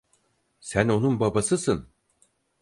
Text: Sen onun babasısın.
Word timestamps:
Sen 0.59 0.87
onun 0.89 1.19
babasısın. 1.19 1.89